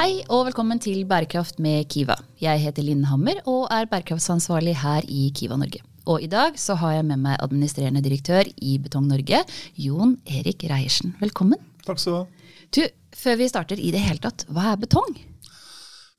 Hei 0.00 0.22
og 0.32 0.46
velkommen 0.46 0.78
til 0.80 1.02
Bærekraft 1.04 1.58
med 1.60 1.84
Kiva. 1.92 2.14
Jeg 2.40 2.62
heter 2.62 2.86
Linn 2.86 3.02
Hammer 3.10 3.42
og 3.44 3.66
er 3.68 3.84
bærekraftsansvarlig 3.90 4.72
her 4.80 5.04
i 5.04 5.26
Kiva 5.36 5.58
Norge. 5.60 5.82
Og 6.08 6.24
i 6.24 6.28
dag 6.32 6.56
så 6.56 6.72
har 6.80 6.94
jeg 6.94 7.04
med 7.10 7.20
meg 7.20 7.36
administrerende 7.44 8.00
direktør 8.00 8.48
i 8.64 8.78
Betong 8.80 9.10
Norge, 9.10 9.42
Jon 9.76 10.14
Erik 10.24 10.64
Reiersen. 10.70 11.12
Velkommen. 11.20 11.60
Takk 11.84 12.00
skal 12.00 12.14
du 12.14 12.16
ha. 12.16 12.48
Du, 12.72 12.80
før 13.12 13.36
vi 13.42 13.50
starter 13.52 13.76
i 13.76 13.92
det 13.92 14.00
hele 14.06 14.24
tatt, 14.24 14.46
hva 14.48 14.70
er 14.70 14.80
betong? 14.80 15.20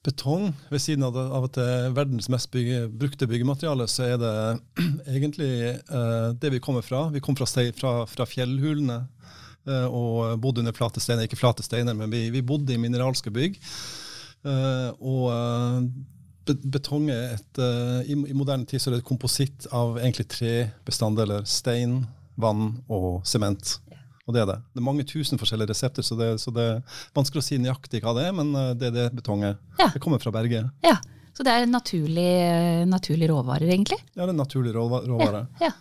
Betong, 0.06 0.52
ved 0.70 0.86
siden 0.86 1.08
av, 1.10 1.18
det, 1.18 1.26
av 1.40 1.50
at 1.50 1.58
det 1.58 1.68
er 1.80 1.98
verdens 1.98 2.30
mest 2.30 2.54
bygge, 2.54 2.84
brukte 3.02 3.26
byggemateriale, 3.34 3.90
så 3.90 4.12
er 4.12 4.22
det 4.22 4.36
egentlig 5.18 5.54
eh, 5.74 6.30
det 6.38 6.54
vi 6.54 6.62
kommer 6.62 6.86
fra. 6.86 7.08
Vi 7.10 7.26
kommer 7.26 7.50
fra, 7.50 7.66
fra, 7.82 7.98
fra 8.14 8.30
fjellhulene 8.30 9.02
eh, 9.08 9.41
og 9.70 10.40
bodde 10.42 10.64
under 10.64 10.74
flate 10.74 11.02
steiner. 11.04 11.28
Ikke 11.28 11.38
flate 11.40 11.62
steiner, 11.66 11.94
men 11.94 12.10
vi, 12.10 12.30
vi 12.34 12.42
bodde 12.42 12.74
i 12.74 12.80
mineralske 12.82 13.30
bygg. 13.34 13.60
Eh, 14.42 14.90
og 14.98 15.28
eh, 15.36 16.56
betong 16.74 17.10
er 17.14 17.36
et 17.36 17.62
eh, 17.62 18.10
i, 18.12 18.18
moderne 18.34 18.66
tid 18.66 18.82
så 18.82 18.90
er 18.90 18.96
det 18.96 19.04
et 19.04 19.10
kompositt 19.12 19.68
av 19.70 20.00
egentlig 20.02 20.28
tre 20.34 20.56
bestanddeler. 20.88 21.46
Stein, 21.46 22.02
vann 22.42 22.80
og 22.90 23.22
sement. 23.28 23.78
Og 24.26 24.36
det 24.36 24.44
er 24.44 24.50
det. 24.52 24.58
Det 24.72 24.82
er 24.82 24.86
mange 24.86 25.06
tusen 25.08 25.40
forskjellige 25.42 25.74
resepter, 25.74 26.06
så 26.06 26.18
det, 26.18 26.32
så 26.42 26.54
det 26.56 26.66
er 26.76 27.00
vanskelig 27.18 27.42
å 27.42 27.46
si 27.46 27.58
nøyaktig 27.62 28.02
hva 28.04 28.14
det 28.18 28.28
er, 28.30 28.36
men 28.38 28.54
eh, 28.58 28.74
det 28.80 28.92
er 28.92 28.98
det 28.98 29.08
betong 29.22 29.46
er. 29.52 29.58
Ja. 29.80 29.92
Det 29.94 30.02
kommer 30.04 30.22
fra 30.24 30.34
berget. 30.34 30.70
Ja, 30.86 30.98
Så 31.38 31.46
det 31.48 31.54
er 31.54 31.64
en 31.64 31.72
naturlig, 31.72 32.32
naturlig 32.92 33.30
råvarer, 33.32 33.70
egentlig? 33.72 34.02
Ja, 34.14 34.26
det 34.26 34.32
er 34.32 34.36
en 34.36 34.42
naturlig 34.42 34.74
råvare. 34.76 35.46
Ja, 35.62 35.70
ja. 35.70 35.72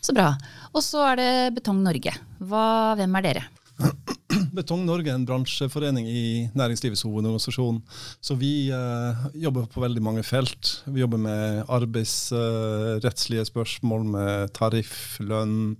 Så 0.00 0.14
bra. 0.16 0.32
Og 0.72 0.84
så 0.84 1.02
er 1.12 1.20
det 1.20 1.32
Betong 1.58 1.82
Norge. 1.84 2.14
Hva, 2.40 2.66
hvem 2.98 3.18
er 3.20 3.26
dere? 3.26 3.48
Betong 4.56 4.82
Norge 4.86 5.10
er 5.10 5.18
en 5.18 5.26
bransjeforening 5.28 6.08
i 6.08 6.24
næringslivets 6.56 7.04
hovedorganisasjon. 7.06 7.80
Så 8.24 8.36
vi 8.40 8.70
eh, 8.74 9.26
jobber 9.44 9.68
på 9.70 9.82
veldig 9.84 10.02
mange 10.04 10.24
felt. 10.26 10.80
Vi 10.86 11.02
jobber 11.02 11.20
med 11.20 11.62
arbeidsrettslige 11.68 13.44
eh, 13.44 13.50
spørsmål, 13.50 14.08
med 14.16 14.54
tariff, 14.56 15.20
lønn, 15.20 15.76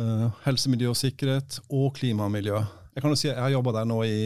eh, 0.00 0.28
helse, 0.46 0.72
miljø 0.72 0.92
og 0.92 1.00
sikkerhet 1.00 1.60
og 1.68 1.94
klima 1.98 2.26
og 2.28 2.34
miljø. 2.36 2.62
Jeg 2.94 3.04
kan 3.04 3.12
jo 3.12 3.18
si 3.18 3.30
jeg 3.30 3.38
har 3.38 3.52
jobba 3.54 3.78
der 3.78 3.90
nå 3.90 4.02
i 4.06 4.20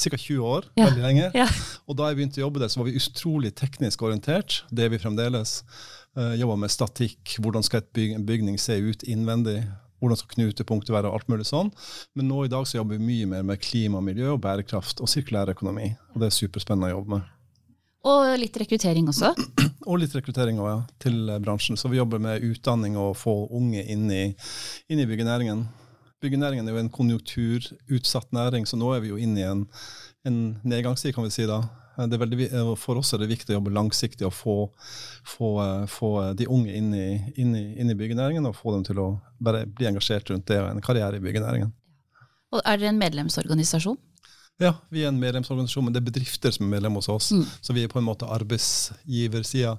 ca. 0.00 0.16
20 0.16 0.44
år. 0.46 0.68
Ja. 0.78 0.88
veldig 0.88 1.04
lenge. 1.04 1.30
Ja. 1.36 1.48
Og 1.88 1.96
da 1.98 2.08
jeg 2.08 2.20
begynte 2.20 2.40
å 2.40 2.46
jobbe 2.46 2.62
der, 2.62 2.72
så 2.72 2.80
var 2.80 2.88
vi 2.88 3.00
utrolig 3.00 3.52
teknisk 3.58 4.02
orientert. 4.06 4.62
Det 4.70 4.86
er 4.86 4.92
vi 4.92 5.00
fremdeles. 5.02 5.60
Uh, 6.18 6.34
jobba 6.34 6.56
med 6.58 6.72
statikk. 6.72 7.36
Hvordan 7.38 7.62
skal 7.62 7.86
byg 7.94 8.16
en 8.16 8.26
bygning 8.26 8.58
se 8.58 8.78
ut 8.82 9.04
innvendig? 9.06 9.60
Hvordan 10.00 10.18
skal 10.18 10.34
knutepunktet 10.34 10.94
være? 10.94 11.10
og 11.10 11.20
alt 11.20 11.28
mulig 11.30 11.46
sånn. 11.46 11.70
Men 12.18 12.30
nå 12.30 12.44
i 12.44 12.52
dag 12.52 12.66
så 12.66 12.80
jobber 12.80 12.98
vi 12.98 13.06
mye 13.06 13.28
mer 13.30 13.44
med 13.46 13.60
klima, 13.62 14.00
miljø, 14.02 14.32
og 14.34 14.40
bærekraft 14.42 15.02
og 15.04 15.10
sirkulær 15.12 15.52
økonomi. 15.52 15.92
Og 16.14 16.22
det 16.22 16.30
er 16.30 16.38
superspennende 16.38 16.90
å 16.90 16.96
jobbe 16.96 17.18
med. 17.18 17.36
Og 18.10 18.30
litt 18.40 18.56
rekruttering 18.56 19.10
også? 19.12 19.34
Og 19.90 19.98
litt 20.00 20.12
rekruttering 20.16 20.58
også, 20.60 20.70
ja, 20.72 20.80
til 21.02 21.30
bransjen. 21.44 21.76
Så 21.76 21.88
vi 21.92 21.98
jobber 21.98 22.20
med 22.22 22.44
utdanning 22.44 22.96
og 23.00 23.14
få 23.16 23.32
unge 23.56 23.80
inn 23.92 24.06
i, 24.12 24.22
inn 24.92 25.00
i 25.00 25.06
byggenæringen. 25.08 25.66
Byggenæringen 26.20 26.68
er 26.68 26.76
jo 26.76 26.82
en 26.82 26.92
konjunkturutsatt 26.92 28.32
næring, 28.36 28.68
så 28.68 28.76
nå 28.76 28.90
er 28.92 29.00
vi 29.04 29.12
jo 29.12 29.20
inne 29.20 29.40
i 29.40 29.46
en, 29.48 29.62
en 30.28 30.38
nedgangstid, 30.68 31.14
kan 31.16 31.24
vi 31.24 31.32
si 31.32 31.48
da. 31.48 31.62
Veldig, 32.08 32.48
for 32.80 33.00
oss 33.00 33.12
er 33.14 33.22
det 33.22 33.30
viktig 33.30 33.52
å 33.52 33.58
jobbe 33.58 33.72
langsiktig 33.74 34.26
og 34.28 34.32
få, 34.34 34.56
få, 35.26 35.50
få 35.90 36.10
de 36.38 36.48
unge 36.48 36.72
inn 36.76 36.94
i, 36.96 37.08
inn, 37.40 37.52
i, 37.56 37.64
inn 37.80 37.92
i, 37.92 37.96
byggenæringen 37.98 38.48
og 38.48 38.56
få 38.56 38.74
dem 38.76 38.86
til 38.88 39.02
å 39.02 39.08
bli 39.40 39.88
engasjert 39.90 40.32
rundt 40.32 40.48
det 40.48 40.60
og 40.62 40.70
en 40.70 40.84
karriere 40.84 41.20
i 41.20 41.24
byggenæringen. 41.24 41.72
Og 42.50 42.62
Er 42.64 42.80
dere 42.80 42.94
en 42.94 43.00
medlemsorganisasjon? 43.00 43.98
Ja, 44.60 44.74
vi 44.92 45.04
er 45.04 45.08
en 45.08 45.20
medlemsorganisasjon, 45.20 45.86
men 45.86 45.94
det 45.94 46.02
er 46.02 46.10
bedrifter 46.10 46.52
som 46.52 46.66
er 46.66 46.74
medlem 46.74 46.98
hos 46.98 47.08
oss. 47.12 47.30
Mm. 47.32 47.46
Så 47.64 47.76
vi 47.76 47.84
er 47.84 47.92
på 47.92 48.00
en 48.00 48.08
måte 48.08 48.28
arbeidsgiversida. 48.28 49.78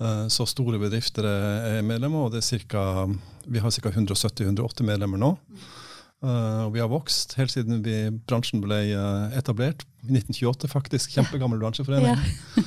Eh, 0.00 0.24
så 0.32 0.46
store 0.48 0.80
bedrifter 0.80 1.26
er 1.28 1.82
medlemmer, 1.84 2.28
og 2.28 2.32
det 2.32 2.44
cirka, 2.46 3.04
vi 3.44 3.60
har 3.60 3.74
ca. 3.76 3.92
170-180 3.92 4.88
medlemmer 4.88 5.20
nå. 5.20 5.34
Uh, 5.36 5.89
og 6.20 6.74
vi 6.74 6.82
har 6.82 6.90
vokst 6.92 7.32
helt 7.38 7.52
siden 7.52 7.80
vi, 7.84 7.94
bransjen 8.28 8.60
ble 8.60 8.82
uh, 8.92 9.30
etablert. 9.38 9.86
I 10.04 10.12
1928, 10.18 10.68
faktisk. 10.68 11.14
Kjempegammel 11.16 11.60
bransjeforening. 11.62 12.18
Ja. 12.18 12.64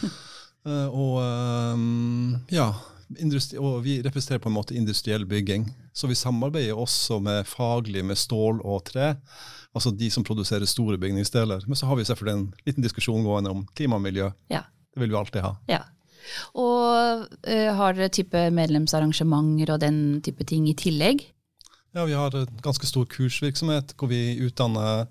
uh, 0.65 0.87
og 1.03 2.49
ja, 2.53 2.71
og 3.59 3.83
vi 3.83 3.99
representerer 4.01 4.41
på 4.41 4.49
en 4.49 4.57
måte 4.57 4.77
industriell 4.77 5.25
bygging. 5.29 5.67
Så 5.93 6.09
vi 6.09 6.17
samarbeider 6.17 6.77
også 6.77 7.19
med 7.21 7.45
faglig 7.45 8.05
med 8.05 8.17
stål 8.17 8.61
og 8.61 8.85
tre. 8.89 9.13
Altså 9.73 9.91
de 9.91 10.09
som 10.13 10.25
produserer 10.25 10.65
store 10.69 10.97
bygningsdeler. 10.97 11.65
Men 11.67 11.75
så 11.75 11.89
har 11.89 11.97
vi 11.97 12.05
selvfølgelig 12.05 12.39
en 12.39 12.47
liten 12.65 12.85
diskusjon 12.85 13.25
gående 13.25 13.53
om 13.53 13.65
klima 13.75 13.97
og 13.97 14.05
miljø. 14.05 14.31
Ja. 14.49 14.65
Det 14.93 15.01
vil 15.01 15.13
vi 15.13 15.17
alltid 15.17 15.45
ha. 15.45 15.55
Ja. 15.69 15.81
Og 16.55 17.25
uh, 17.27 17.69
har 17.77 17.97
dere 17.97 18.09
type 18.13 18.49
medlemsarrangementer 18.53 19.73
og 19.73 19.81
den 19.83 20.21
type 20.25 20.45
ting 20.47 20.69
i 20.69 20.77
tillegg? 20.77 21.25
Ja, 21.95 22.05
vi 22.05 22.13
har 22.13 22.35
en 22.35 22.47
ganske 22.61 22.87
stor 22.89 23.05
kursvirksomhet 23.05 23.91
hvor 23.99 24.09
vi 24.09 24.39
utdanner 24.41 25.05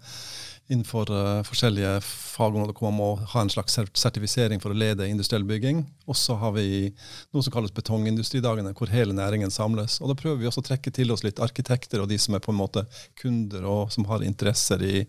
innenfor 0.66 1.12
uh, 1.14 1.44
forskjellige 1.46 2.00
fagområder 2.02 2.74
hvor 2.74 2.90
man 2.90 2.96
må 2.98 3.10
ha 3.34 3.44
en 3.44 3.52
slags 3.54 3.78
sertifisering 3.78 4.58
for 4.58 4.74
å 4.74 4.78
lede 4.80 5.06
industriell 5.06 5.46
bygging. 5.46 5.84
Og 6.10 6.18
så 6.18 6.34
har 6.40 6.56
vi 6.56 6.90
noe 6.90 7.46
som 7.46 7.54
kalles 7.54 7.74
betongindustridagene, 7.76 8.74
hvor 8.74 8.90
hele 8.90 9.14
næringen 9.14 9.54
samles. 9.54 10.00
Og 10.02 10.10
Da 10.10 10.18
prøver 10.18 10.42
vi 10.42 10.50
også 10.50 10.64
å 10.64 10.68
trekke 10.72 10.90
til 10.90 11.14
oss 11.14 11.22
litt 11.22 11.38
arkitekter 11.38 12.02
og 12.02 12.10
de 12.10 12.18
som 12.18 12.34
er 12.34 12.42
på 12.42 12.50
en 12.50 12.58
måte 12.58 12.82
kunder 13.22 13.62
og 13.62 13.94
som 13.94 14.08
har 14.10 14.26
interesser 14.26 14.82
i, 14.82 15.06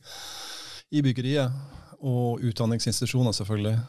i 0.93 1.01
byggeriet. 1.01 1.57
Og 2.05 2.43
utdanningsinstitusjoner, 2.51 3.33
selvfølgelig. 3.33 3.79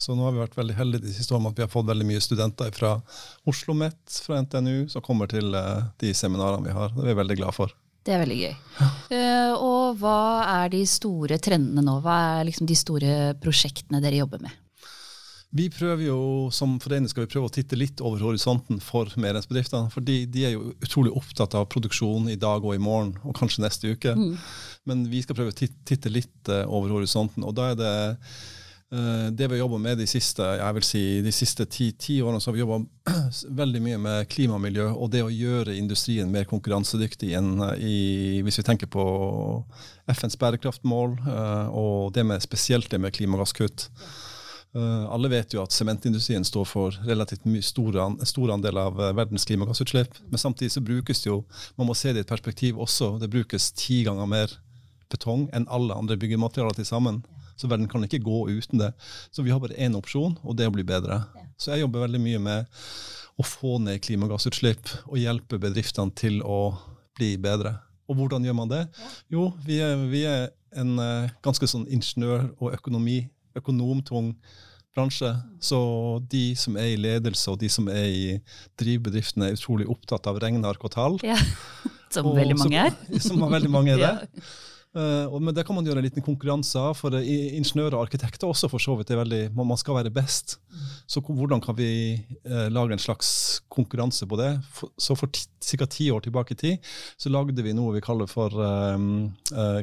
Så 0.00 0.14
nå 0.16 0.24
har 0.24 0.32
vi 0.32 0.40
vært 0.40 0.56
veldig 0.56 0.74
heldige 0.78 1.04
de 1.04 1.12
siste 1.12 1.34
årene 1.36 1.50
at 1.52 1.58
vi 1.58 1.64
har 1.66 1.68
fått 1.68 1.88
veldig 1.90 2.06
mye 2.08 2.22
studenter 2.24 2.72
fra 2.72 2.94
Oslo 2.96 3.50
OsloMet, 3.52 3.98
fra 4.24 4.38
NTNU, 4.40 4.88
som 4.88 5.04
kommer 5.04 5.28
til 5.28 5.52
uh, 5.52 5.90
de 6.00 6.14
seminarene 6.16 6.64
vi 6.64 6.72
har. 6.72 6.94
Det 6.94 7.02
er 7.04 7.10
vi 7.10 7.16
veldig 7.18 7.36
glad 7.42 7.52
for. 7.52 7.74
Det 8.00 8.14
er 8.14 8.22
veldig 8.22 8.38
gøy. 8.38 8.54
Uh, 9.12 9.52
og 9.60 9.98
hva 10.00 10.20
er 10.54 10.70
de 10.72 10.80
store 10.88 11.36
trendene 11.44 11.84
nå? 11.84 11.98
Hva 12.00 12.14
er 12.38 12.48
liksom 12.48 12.70
de 12.70 12.78
store 12.80 13.18
prosjektene 13.42 14.00
dere 14.00 14.22
jobber 14.22 14.40
med? 14.46 14.54
Vi 15.50 15.66
prøver 15.74 16.06
jo, 16.06 16.20
Som 16.54 16.78
forening 16.80 17.10
skal 17.10 17.26
vi 17.26 17.32
prøve 17.34 17.50
å 17.50 17.52
titte 17.52 17.76
litt 17.76 18.00
over 18.00 18.22
horisonten 18.24 18.80
for 18.80 19.10
medlemsbedriftene. 19.20 19.90
For 19.92 20.00
de, 20.06 20.22
de, 20.32 20.46
er 20.46 20.54
jo 20.54 20.70
utrolig 20.80 21.12
opptatt 21.12 21.58
av 21.58 21.68
produksjon 21.74 22.30
i 22.32 22.38
dag 22.40 22.64
og 22.64 22.72
i 22.72 22.80
morgen, 22.80 23.18
og 23.20 23.36
kanskje 23.36 23.66
neste 23.66 23.92
uke. 23.92 24.16
Mm. 24.16 24.32
Men 24.88 25.04
vi 25.12 25.20
skal 25.26 25.36
prøve 25.36 25.52
å 25.52 25.58
titte, 25.60 26.08
litt 26.08 26.48
uh, 26.48 26.64
over 26.70 26.96
horisonten. 26.96 27.44
Og 27.44 27.52
da 27.60 27.74
er 27.74 27.78
det 27.82 27.92
Eh, 27.92 28.69
det 28.90 29.46
vi 29.46 29.54
har 29.54 29.60
jobba 29.60 29.78
med 29.78 30.00
de 30.00 30.06
siste 30.10 30.42
jeg 30.42 30.74
vil 30.74 30.84
si, 30.86 31.00
de 31.22 31.30
siste 31.30 31.62
ti, 31.70 31.92
ti 31.94 32.16
årene, 32.24 32.40
så 32.42 32.50
har 32.50 32.56
vi 32.56 32.62
jobba 32.64 32.80
veldig 33.60 33.82
mye 33.84 33.98
med 34.02 34.30
klima 34.32 34.56
og 34.58 35.10
det 35.12 35.22
å 35.22 35.30
gjøre 35.30 35.76
industrien 35.78 36.30
mer 36.30 36.48
konkurransedyktig 36.50 37.30
enn 37.38 37.52
eh, 37.68 37.84
i, 37.86 37.98
hvis 38.42 38.58
vi 38.58 38.64
tenker 38.66 38.90
på 38.90 39.04
FNs 40.10 40.34
bærekraftmål 40.40 41.14
eh, 41.22 41.68
og 41.70 42.10
det 42.16 42.24
med, 42.26 42.42
spesielt 42.42 42.90
det 42.90 42.98
med 42.98 43.14
klimagasskutt. 43.14 43.88
Alle 44.70 45.26
vet 45.26 45.50
jo 45.50 45.64
at 45.64 45.74
sementindustrien 45.74 46.44
står 46.46 46.66
for 46.68 46.94
relativt 47.02 47.42
stor, 47.66 47.96
stor 48.22 48.52
andel 48.54 48.78
av 48.78 49.00
verdens 49.18 49.42
klimagassutslipp. 49.48 50.14
Men 50.30 50.38
samtidig 50.38 50.70
så 50.70 50.80
brukes 50.80 51.24
det 51.24 51.26
jo, 51.26 51.40
man 51.74 51.88
må 51.88 51.96
se 51.98 52.12
det 52.12 52.22
i 52.22 52.22
et 52.22 52.30
perspektiv 52.30 52.78
også, 52.78 53.16
det 53.18 53.32
brukes 53.32 53.72
ti 53.74 54.04
ganger 54.06 54.30
mer 54.30 54.54
betong 55.10 55.48
enn 55.50 55.66
alle 55.74 55.96
andre 55.98 56.14
byggematerialer 56.22 56.78
til 56.78 56.86
sammen. 56.86 57.18
Så 57.60 57.68
verden 57.68 57.88
kan 57.90 58.04
ikke 58.06 58.22
gå 58.24 58.46
uten 58.48 58.80
det. 58.80 58.94
Så 59.30 59.44
vi 59.44 59.52
har 59.52 59.60
bare 59.60 59.76
én 59.76 59.98
opsjon, 59.98 60.38
og 60.40 60.56
det 60.56 60.64
er 60.64 60.72
å 60.72 60.76
bli 60.76 60.86
bedre. 60.86 61.22
Så 61.60 61.74
jeg 61.74 61.84
jobber 61.84 62.06
veldig 62.06 62.22
mye 62.24 62.40
med 62.40 62.80
å 63.40 63.44
få 63.46 63.76
ned 63.84 64.00
klimagassutslipp 64.04 64.88
og 65.10 65.20
hjelpe 65.20 65.60
bedriftene 65.60 66.12
til 66.16 66.40
å 66.40 66.72
bli 67.18 67.34
bedre. 67.40 67.76
Og 68.10 68.18
hvordan 68.18 68.46
gjør 68.46 68.56
man 68.58 68.72
det? 68.72 68.80
Jo, 69.30 69.50
vi 69.66 69.78
er, 69.84 70.00
vi 70.10 70.24
er 70.28 70.48
en 70.80 70.96
uh, 70.98 71.30
ganske 71.44 71.68
sånn 71.68 71.86
ingeniør- 71.92 72.50
og 72.58 72.74
økonomi, 72.74 73.22
økonomtung 73.58 74.34
bransje. 74.96 75.30
Så 75.62 75.78
de 76.30 76.50
som 76.58 76.78
er 76.80 76.94
i 76.94 76.98
ledelse 77.00 77.52
og 77.52 77.60
de 77.60 77.70
som 77.70 77.88
er 77.92 78.08
i 78.08 78.24
drivbedriftene, 78.80 79.50
er 79.50 79.58
utrolig 79.58 79.86
opptatt 79.90 80.26
av 80.30 80.40
regneark 80.42 80.84
og 80.86 80.94
tall. 80.96 81.20
Ja. 81.26 81.38
Som 82.10 82.26
og, 82.26 82.40
veldig 82.40 82.56
mange 82.58 82.88
er. 82.88 82.96
Som, 83.22 83.38
som 83.38 83.52
veldig 83.52 83.68
mange 83.70 83.92
er 83.94 84.00
det. 84.02 84.14
ja. 84.34 84.48
Uh, 84.90 85.38
men 85.38 85.54
det 85.54 85.62
kan 85.62 85.76
man 85.76 85.86
gjøre 85.86 86.00
en 86.02 86.06
liten 86.06 86.24
konkurranse 86.24 86.80
av. 86.80 86.96
For 86.98 87.14
uh, 87.14 87.22
ingeniører 87.22 87.94
og 87.94 88.08
arkitekter 88.08 88.50
også 88.50 88.70
for 88.72 88.82
så 88.82 88.96
vidt 88.98 89.12
er 89.14 89.20
veldig, 89.20 89.42
man, 89.54 89.78
skal 89.78 90.00
være 90.00 90.10
best. 90.14 90.56
Så 91.10 91.22
hvordan 91.22 91.62
kan 91.62 91.76
vi 91.78 91.90
uh, 92.48 92.66
lage 92.72 92.96
en 92.96 93.02
slags 93.02 93.30
konkurranse 93.70 94.26
på 94.26 94.38
det? 94.40 94.50
Så 94.98 95.14
for 95.18 95.30
ca. 95.30 95.86
ti 95.86 96.10
år 96.10 96.24
tilbake 96.26 96.56
i 96.56 96.58
tid 96.58 96.90
så 97.20 97.30
lagde 97.30 97.62
vi 97.62 97.74
noe 97.76 97.94
vi 97.94 98.02
kaller 98.02 98.26
for 98.30 98.50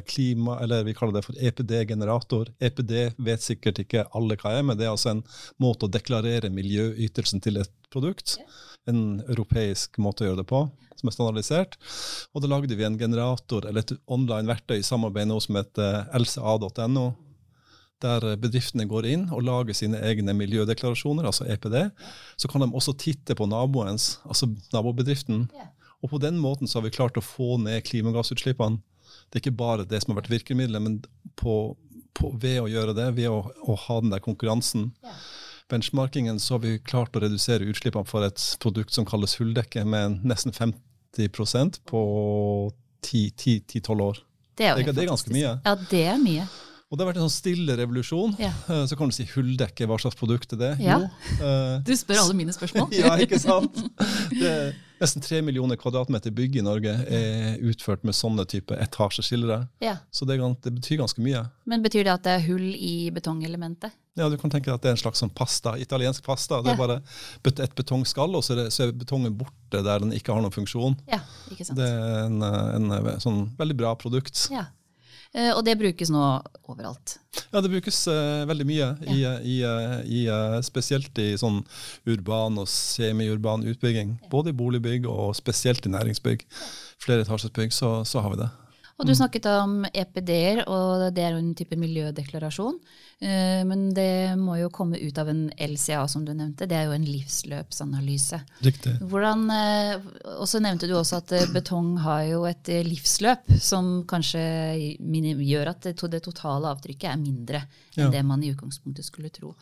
klima, 0.08 0.58
eller 0.62 0.84
vi 0.84 0.94
kaller 0.96 1.16
det 1.16 1.24
for 1.24 1.38
EPD-generator. 1.38 2.50
EPD 2.60 2.92
vet 3.16 3.44
sikkert 3.44 3.80
ikke 3.80 4.04
alle 4.16 4.36
hva 4.40 4.58
er, 4.58 4.66
men 4.66 4.76
det 4.76 4.88
er 4.88 4.92
altså 4.92 5.14
en 5.14 5.24
måte 5.62 5.86
å 5.86 5.92
deklarere 5.92 6.50
miljøytelsen 6.52 7.40
til 7.44 7.62
et 7.62 7.72
produkt. 7.92 8.38
En 8.88 9.20
europeisk 9.28 9.98
måte 10.02 10.24
å 10.24 10.30
gjøre 10.30 10.42
det 10.42 10.50
på 10.50 10.66
som 10.98 11.10
er 11.10 11.14
standardisert. 11.14 11.78
Og 12.34 12.42
da 12.42 12.50
lagde 12.50 12.76
vi 12.76 12.86
en 12.86 12.98
generator, 12.98 13.66
eller 13.68 13.84
et 13.84 13.94
online 14.10 14.50
verktøy 14.50 14.78
i 14.80 14.86
samarbeid 14.86 15.30
nå 15.30 15.38
som 15.44 15.58
heter 15.58 16.08
lca.no. 16.18 17.06
der 18.02 18.26
bedriftene 18.38 18.86
går 18.86 19.08
inn 19.10 19.24
og 19.34 19.42
lager 19.46 19.74
sine 19.74 20.00
egne 20.06 20.34
miljødeklarasjoner, 20.38 21.26
altså 21.26 21.48
EPD. 21.50 21.90
Så 22.38 22.50
kan 22.50 22.62
de 22.62 22.70
også 22.70 22.94
titte 22.98 23.34
på 23.38 23.48
naboens, 23.50 24.18
altså 24.24 24.50
nabobedriften. 24.74 25.48
Og 26.02 26.12
på 26.12 26.22
den 26.22 26.38
måten 26.38 26.70
så 26.70 26.78
har 26.78 26.86
vi 26.86 26.94
klart 26.94 27.18
å 27.18 27.24
få 27.24 27.56
ned 27.62 27.82
klimagassutslippene. 27.86 28.82
Det 29.28 29.38
er 29.38 29.42
ikke 29.42 29.58
bare 29.58 29.86
det 29.88 30.00
som 30.02 30.12
har 30.12 30.22
vært 30.22 30.30
virkemidlet, 30.32 30.82
men 30.82 31.00
på, 31.36 31.74
på, 32.16 32.30
ved 32.40 32.62
å 32.62 32.70
gjøre 32.70 32.94
det, 32.96 33.10
ved 33.16 33.28
å, 33.32 33.42
å 33.44 33.76
ha 33.86 34.00
den 34.02 34.14
der 34.14 34.24
konkurransen, 34.24 34.92
Ja. 35.04 35.18
Benchmarkingen, 35.68 36.40
så 36.40 36.54
har 36.56 36.64
vi 36.64 36.78
klart 36.78 37.16
å 37.16 37.22
redusere 37.24 37.68
utslippene 37.68 38.08
for 38.08 38.26
et 38.26 38.40
produkt 38.62 38.94
som 38.96 39.06
kalles 39.08 39.36
hulldekke, 39.40 39.84
med 39.84 40.24
nesten 40.26 40.54
50% 40.56 41.82
på 41.88 42.02
10-12 43.04 44.02
år. 44.02 44.22
Det 44.58 44.66
er, 44.66 44.80
Det 44.80 44.94
det 44.94 45.04
er 45.04 45.12
ganske 45.12 45.32
mye. 45.32 45.58
Ja, 45.64 45.76
det 45.90 46.04
er 46.14 46.18
mye. 46.18 46.48
Og 46.88 46.96
det 46.96 47.04
har 47.04 47.10
vært 47.10 47.18
en 47.20 47.26
sånn 47.28 47.34
stille 47.36 47.74
revolusjon. 47.76 48.34
Ja. 48.40 48.52
Eh, 48.72 48.84
Så 48.88 48.96
kan 48.96 49.08
du 49.10 49.14
si 49.16 49.26
hulldekke, 49.34 49.86
hva 49.88 49.98
slags 50.00 50.16
produkt 50.16 50.52
er 50.56 50.60
det? 50.60 50.70
Ja. 50.84 50.98
Jo, 51.02 51.08
eh, 51.44 51.78
Du 51.84 51.92
spør 51.96 52.22
alle 52.24 52.36
mine 52.36 52.52
spørsmål. 52.56 52.92
ja, 52.96 53.14
ikke 53.20 53.40
sant? 53.40 53.76
Det 54.32 54.52
nesten 54.98 55.22
tre 55.22 55.38
millioner 55.46 55.78
kvadratmeter 55.78 56.32
bygg 56.34 56.56
i 56.58 56.62
Norge 56.66 56.90
er 57.06 57.60
utført 57.70 58.02
med 58.08 58.16
sånne 58.18 58.42
type 58.50 58.74
etasjeskillere. 58.82 59.60
Ja. 59.84 59.98
Så 60.10 60.26
det, 60.26 60.40
det 60.64 60.72
betyr 60.80 60.98
ganske 61.04 61.22
mye. 61.22 61.44
Men 61.70 61.84
betyr 61.84 62.08
det 62.08 62.14
at 62.16 62.24
det 62.26 62.32
er 62.34 62.46
hull 62.48 62.66
i 62.74 62.94
betongelementet? 63.14 63.94
Ja, 64.18 64.26
Du 64.32 64.34
kan 64.40 64.50
tenke 64.50 64.66
deg 64.66 64.74
at 64.74 64.82
det 64.82 64.90
er 64.90 64.96
en 64.96 65.02
slags 65.04 65.20
sånn 65.22 65.30
pasta, 65.30 65.76
italiensk 65.78 66.24
pasta. 66.26 66.58
Det 66.66 66.72
er 66.72 66.80
bare 66.80 66.96
et 67.46 67.76
betongskall, 67.78 68.34
og 68.34 68.42
så 68.42 68.56
er, 68.56 68.64
det, 68.64 68.72
så 68.74 68.88
er 68.88 68.96
betongen 68.96 69.36
borte 69.38 69.84
der 69.86 70.02
den 70.02 70.10
ikke 70.16 70.34
har 70.34 70.42
noen 70.42 70.56
funksjon. 70.56 70.98
Ja, 71.06 71.20
ikke 71.52 71.68
sant. 71.68 71.78
Det 71.78 71.86
er 71.86 72.24
en, 72.24 72.42
en, 72.42 72.90
en 72.98 73.22
sånn 73.22 73.44
veldig 73.60 73.78
bra 73.78 73.94
produkt. 74.00 74.48
Ja. 74.50 74.66
Eh, 75.36 75.50
Og 75.52 75.64
det 75.66 75.76
brukes 75.78 76.10
nå 76.10 76.22
overalt. 76.68 77.18
Ja, 77.52 77.60
det 77.60 77.70
brukes 77.70 78.00
uh, 78.10 78.44
veldig 78.48 78.66
mye, 78.68 78.88
i, 79.12 79.18
i, 79.22 79.56
eh, 79.64 79.98
i, 80.04 80.22
eh, 80.32 80.56
spesielt 80.66 81.16
i 81.22 81.30
sånn 81.38 81.60
urban 82.08 82.58
og 82.60 82.68
semiurban 82.68 83.66
utbygging. 83.68 84.16
Både 84.32 84.50
i 84.52 84.56
boligbygg 84.56 85.06
og 85.08 85.36
spesielt 85.38 85.86
i 85.86 85.92
næringsbygg. 85.92 86.44
Flereetasjesbygg, 87.04 87.72
så, 87.76 87.98
så 88.08 88.24
har 88.24 88.34
vi 88.34 88.42
det. 88.42 88.48
Og 88.98 89.06
du 89.06 89.12
snakket 89.14 89.44
om 89.46 89.84
EPD-er, 89.94 90.64
og 90.66 91.04
det 91.14 91.22
er 91.22 91.36
en 91.38 91.52
type 91.54 91.76
miljødeklarasjon. 91.78 92.80
Eh, 93.22 93.60
Men 93.64 93.92
det 93.94 94.34
må 94.36 94.56
jo 94.58 94.70
komme 94.74 94.98
ut 94.98 95.18
av 95.22 95.28
en 95.30 95.44
LCA, 95.54 96.00
som 96.10 96.24
du 96.26 96.32
nevnte. 96.34 96.66
Det 96.66 96.74
er 96.74 96.88
jo 96.88 96.96
en 96.96 97.06
livsløpsanalyse. 97.06 98.40
Riktig. 98.66 98.96
Hvordan, 99.06 99.44
eh, 99.54 100.00
og 100.34 100.48
så 100.50 100.58
nevnte 100.60 100.88
du 100.90 100.96
også 100.98 101.20
at 101.22 101.32
eh, 101.38 101.46
betong 101.54 101.96
har 102.02 102.24
jo 102.26 102.42
et 102.50 102.66
livsløp 102.86 103.54
som 103.62 104.02
kanskje 104.10 104.42
gjør 104.98 105.70
at 105.76 105.88
det 106.10 106.22
totale 106.26 106.66
avtrykket 106.74 107.12
er 107.12 107.22
mindre 107.22 107.62
enn 107.94 108.04
Ja. 108.04 108.10
det 108.10 108.24
man 108.24 108.42
i 108.42 108.50
utgangspunktet 108.52 109.04
skulle 109.06 109.30
tro. 109.30 109.54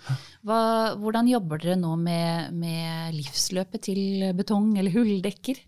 Hva, 0.44 0.96
hvordan 0.96 1.28
jobber 1.28 1.58
dere 1.58 1.76
nå 1.76 1.94
med, 1.96 2.52
med 2.52 3.14
livsløpet 3.14 3.82
til 3.82 4.32
betong 4.36 4.78
eller 4.78 4.92
hulldekker? 4.92 5.60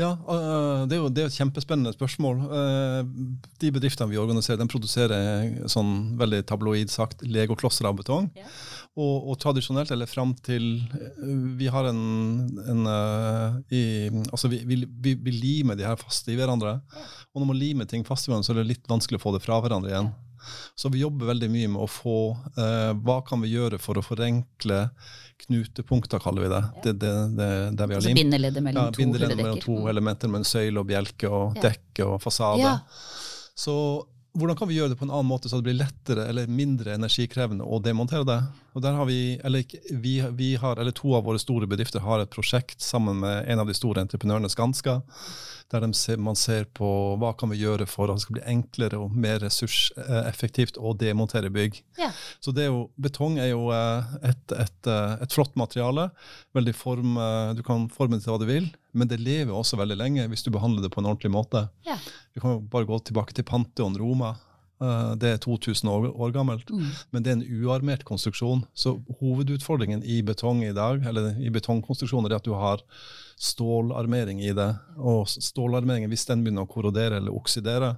Ja, 0.00 0.14
øh, 0.16 0.86
det 0.88 0.96
er 0.96 1.00
jo 1.02 1.08
det 1.12 1.22
er 1.22 1.28
et 1.28 1.36
kjempespennende 1.36 1.92
spørsmål. 1.92 2.38
Øh, 2.56 3.00
De 3.60 3.72
bedriftene 3.74 4.10
vi 4.10 4.20
organiserer, 4.20 4.60
de 4.60 4.68
produserer 4.70 5.68
sånn 5.68 6.16
veldig 6.20 6.42
tabloid 6.48 6.92
sagt 6.92 7.24
legoklosser 7.26 7.88
av 7.90 7.98
betong. 7.98 8.30
Ja. 8.38 8.48
Og, 8.96 9.28
og 9.30 9.36
tradisjonelt, 9.38 9.92
eller 9.94 10.08
fram 10.10 10.32
til 10.44 10.80
øh, 11.20 11.44
Vi 11.60 11.68
har 11.70 11.90
en, 11.92 12.00
en 12.72 12.88
i, 13.70 13.82
Altså, 14.32 14.50
vi, 14.50 14.62
vi, 14.66 14.80
vi, 14.88 15.14
vi 15.14 15.36
limer 15.36 15.78
de 15.78 15.86
her 15.86 16.00
fast 16.00 16.28
i 16.28 16.38
hverandre. 16.38 16.80
Og 17.34 17.42
når 17.42 17.52
man 17.52 17.60
limer 17.60 17.90
ting 17.90 18.06
fast 18.06 18.26
i 18.26 18.32
hverandre, 18.32 18.48
så 18.48 18.56
er 18.56 18.62
det 18.62 18.70
litt 18.72 18.90
vanskelig 18.90 19.20
å 19.20 19.26
få 19.28 19.36
det 19.36 19.44
fra 19.44 19.60
hverandre 19.62 19.92
igjen. 19.92 20.12
Så 20.74 20.88
vi 20.92 21.00
jobber 21.02 21.26
veldig 21.32 21.48
mye 21.50 21.68
med 21.68 21.82
å 21.82 21.88
få 21.90 22.14
eh, 22.56 22.92
Hva 23.04 23.18
kan 23.26 23.40
vi 23.44 23.52
gjøre 23.54 23.78
for 23.82 23.98
å 24.00 24.04
forenkle 24.04 24.90
knutepunkter, 25.46 26.18
kaller 26.20 26.42
vi 26.42 26.48
det. 26.52 26.62
det, 26.84 26.92
det, 27.00 27.12
det 27.36 27.48
der 27.78 27.86
vi 27.86 27.94
har 27.94 28.00
Altså 28.00 28.08
limt. 28.10 28.20
bindeleddet 28.20 28.62
mellom 28.62 28.84
Ja, 28.84 28.90
to 28.92 29.06
mellom 29.36 29.60
to 29.64 29.76
elementer 29.88 30.28
med 30.32 30.42
en 30.42 30.48
søyle 30.48 30.82
og 30.82 30.88
bjelke 30.90 31.30
og 31.30 31.56
Ja. 31.56 31.68
dekke 31.70 32.06
og 32.06 32.20
fasade. 32.22 32.80
Så 33.56 33.74
hvordan 34.36 34.56
kan 34.56 34.68
vi 34.68 34.76
gjøre 34.78 34.92
det 34.92 34.98
på 35.00 35.06
en 35.08 35.10
annen 35.10 35.26
måte 35.26 35.48
så 35.50 35.58
det 35.58 35.66
blir 35.70 35.80
lettere 35.80 36.28
eller 36.30 36.46
mindre 36.46 36.94
energikrevende 36.94 37.64
å 37.66 37.80
demontere 37.82 38.24
det? 38.28 38.40
Og 38.74 38.82
der 38.84 38.94
har 38.94 39.06
vi, 39.08 39.38
eller 39.44 39.64
vi, 39.90 40.16
vi 40.38 40.54
har, 40.60 40.78
eller 40.78 40.94
To 40.94 41.14
av 41.18 41.24
våre 41.26 41.40
store 41.42 41.66
bedrifter 41.70 42.02
har 42.04 42.22
et 42.22 42.30
prosjekt 42.30 42.82
sammen 42.84 43.22
med 43.24 43.48
en 43.50 43.62
av 43.62 43.70
de 43.70 43.74
store 43.74 44.02
entreprenørene, 44.04 44.50
Skanska, 44.52 45.00
der 45.70 45.84
de 45.84 45.94
ser, 45.94 46.18
man 46.18 46.38
ser 46.38 46.66
på 46.74 46.88
hva 47.20 47.30
kan 47.38 47.50
vi 47.52 47.60
gjøre 47.60 47.86
for 47.86 48.10
at 48.10 48.18
det 48.18 48.24
skal 48.24 48.36
bli 48.38 48.46
enklere 48.52 48.98
og 48.98 49.14
mer 49.14 49.38
ressurseffektivt 49.42 50.80
å 50.82 50.94
demontere 50.98 51.50
bygg. 51.54 51.78
Ja. 52.00 52.10
Så 52.42 52.54
det 52.54 52.66
er 52.66 52.72
jo, 52.72 52.84
betong 52.98 53.38
er 53.38 53.52
jo 53.52 53.68
eh, 53.74 54.16
et, 54.32 54.56
et, 54.56 54.90
eh, 54.90 55.14
et 55.22 55.34
flott 55.36 55.54
materiale. 55.60 56.08
Veldig 56.58 56.74
form, 56.74 57.14
eh, 57.22 57.54
du 57.58 57.62
kan 57.66 57.86
forme 57.94 58.18
det 58.18 58.26
til 58.26 58.34
hva 58.34 58.42
du 58.42 58.48
vil, 58.50 58.66
men 58.92 59.10
det 59.10 59.22
lever 59.22 59.54
også 59.54 59.78
veldig 59.78 59.98
lenge 60.00 60.26
hvis 60.32 60.46
du 60.46 60.50
behandler 60.54 60.86
det 60.86 60.92
på 60.94 61.02
en 61.02 61.10
ordentlig 61.12 61.32
måte. 61.34 61.68
Ja. 61.86 61.98
Vi 62.34 62.42
kan 62.42 62.58
jo 62.58 62.64
bare 62.72 62.90
gå 62.90 62.98
tilbake 63.06 63.36
til 63.36 63.46
Pantheon 63.46 63.98
Roma. 63.98 64.34
Eh, 64.80 65.14
Det 65.16 65.28
er 65.34 65.38
2000 65.38 65.88
år, 65.90 66.06
år 66.16 66.32
gammelt, 66.32 66.70
Mm. 66.70 66.86
men 67.12 67.22
det 67.22 67.30
er 67.30 67.36
en 67.36 67.64
uarmert 67.64 68.04
konstruksjon. 68.04 68.64
Så 68.74 68.94
hovedutfordringen 69.20 70.02
i 70.04 70.22
betong 70.22 70.62
i 70.64 70.72
dag, 70.72 71.04
eller 71.06 71.36
i 71.40 71.50
betongkonstruksjoner, 71.50 72.30
er 72.32 72.36
at 72.36 72.44
du 72.44 72.54
har 72.54 72.80
stålarmering 73.38 74.40
i 74.42 74.52
det. 74.52 74.70
Og 74.98 75.26
stålarmeringen, 75.28 76.10
hvis 76.12 76.26
den 76.28 76.44
begynner 76.44 76.66
å 76.66 76.70
korrodere 76.70 77.16
eller 77.20 77.32
oksidere, 77.36 77.94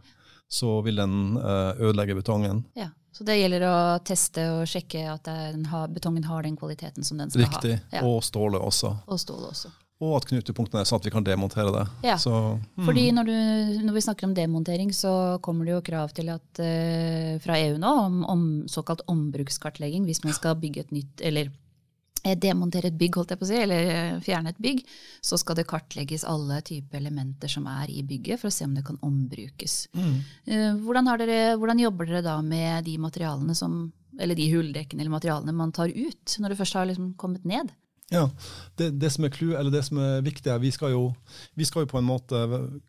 så 0.53 0.83
vil 0.85 0.97
den 1.01 1.37
eh, 1.37 1.73
ødelegge 1.81 2.17
betongen. 2.19 2.65
Ja. 2.79 2.91
Så 3.13 3.25
det 3.29 3.35
gjelder 3.43 3.61
å 3.69 3.99
teste 4.09 4.45
og 4.55 4.63
sjekke 4.67 5.03
at 5.13 5.25
den 5.29 5.67
har, 5.69 5.89
betongen 5.93 6.25
har 6.25 6.43
den 6.47 6.57
kvaliteten 6.57 7.05
som 7.05 7.19
den 7.21 7.29
skal 7.31 7.43
Riktig. 7.45 7.75
ha. 7.93 7.99
Ja. 7.99 8.05
Og 8.09 8.23
stålet 8.25 8.61
også. 8.65 8.95
Og 9.07 9.21
stålet 9.21 9.51
også. 9.53 9.69
Og 10.03 10.17
at 10.19 10.27
knutepunktene 10.27 10.83
er 10.83 10.89
sånn 10.89 10.99
at 10.99 11.07
vi 11.07 11.13
kan 11.15 11.27
demontere 11.27 11.71
det. 11.75 11.85
Ja. 12.09 12.17
Så, 12.19 12.35
mm, 12.59 12.87
Fordi 12.89 13.05
når, 13.15 13.29
du, 13.29 13.83
når 13.87 13.97
vi 13.97 14.05
snakker 14.09 14.27
om 14.27 14.35
demontering, 14.35 14.91
så 14.97 15.39
kommer 15.45 15.69
det 15.69 15.77
jo 15.77 15.83
krav 15.87 16.15
til 16.17 16.33
at 16.33 16.63
eh, 16.63 17.37
fra 17.43 17.59
EU 17.63 17.77
nå 17.79 17.93
om, 18.09 18.23
om 18.27 18.47
såkalt 18.71 19.05
ombrukskartlegging 19.13 20.09
hvis 20.09 20.25
man 20.25 20.35
skal 20.35 20.59
bygge 20.59 20.83
et 20.83 20.95
nytt 20.97 21.23
eller 21.23 21.53
eh, 22.25 22.35
demontere 22.35 22.91
et 22.91 22.99
bygg, 22.99 23.21
holdt 23.21 23.35
jeg 23.37 23.43
på 23.43 23.47
å 23.47 23.51
si, 23.53 23.61
eller 23.63 23.93
eh, 23.93 24.19
fjerne 24.27 24.51
et 24.51 24.63
bygg, 24.67 24.83
så 25.23 25.39
skal 25.39 25.61
det 25.61 25.69
kartlegges 25.71 26.27
alle 26.27 26.59
typer 26.67 26.99
elementer 26.99 27.53
som 27.53 27.71
er 27.71 27.93
i 27.95 28.03
bygget, 28.03 28.43
for 28.43 28.51
å 28.51 28.57
se 28.59 28.67
om 28.67 28.75
det 28.75 28.87
kan 28.89 28.99
ombrukes. 29.07 29.85
mm. 29.95 30.15
Eh, 30.51 30.69
Hvordan, 30.83 31.13
har 31.13 31.23
dere, 31.23 31.41
hvordan 31.61 31.85
jobber 31.85 32.11
dere 32.11 32.27
da 32.27 32.41
med 32.43 32.91
de 32.91 32.99
materialene 32.99 33.55
som 33.55 33.85
eller 34.21 34.37
de 34.37 34.45
hulldekkene 34.53 35.01
eller 35.01 35.15
materialene 35.15 35.55
man 35.57 35.73
tar 35.73 35.89
ut, 35.89 36.35
når 36.39 36.53
det 36.53 36.59
først 36.59 36.77
har 36.77 36.91
liksom 36.91 37.15
kommet 37.21 37.47
ned? 37.49 37.71
Ja, 38.11 38.27
det, 38.77 38.91
det 39.01 39.13
som 39.13 39.25
er 39.25 39.31
clou, 39.33 39.55
eller 39.57 39.71
det 39.71 39.85
som 39.87 39.99
er 40.03 40.21
viktig, 40.27 40.51
er 40.53 40.59
vi 40.61 40.71
skal 40.75 40.91
jo 40.93 41.15
vi 41.57 41.65
skal 41.65 41.85
jo 41.87 41.93
på 41.95 41.99
en 42.03 42.09
måte 42.09 42.43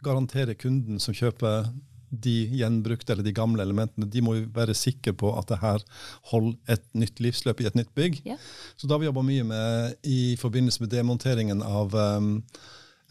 garantere 0.03 0.55
kunden 0.59 0.99
som 0.99 1.13
kjøper 1.15 1.69
de 2.13 2.33
gjenbrukte 2.59 3.09
eller 3.13 3.23
de 3.25 3.31
gamle 3.33 3.63
elementene, 3.63 4.05
de 4.05 4.21
må 4.21 4.35
jo 4.37 4.43
være 4.53 4.75
sikre 4.77 5.13
på 5.17 5.31
at 5.39 5.47
det 5.49 5.57
her 5.63 5.81
holder 6.29 6.75
et 6.75 6.83
nytt 6.93 7.17
livsløp 7.23 7.61
i 7.63 7.65
et 7.65 7.75
nytt 7.79 7.89
bygg. 7.97 8.19
Ja. 8.27 8.35
Så 8.77 8.85
da 8.85 8.93
har 8.93 8.99
vi 9.01 9.07
jobba 9.07 9.23
mye 9.25 9.43
med 9.49 9.95
i 10.05 10.35
forbindelse 10.37 10.83
med 10.83 10.91
demonteringen 10.93 11.63
av 11.65 11.95
um, 11.97 12.43